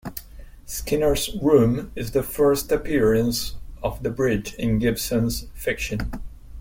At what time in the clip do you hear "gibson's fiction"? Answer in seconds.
4.79-6.11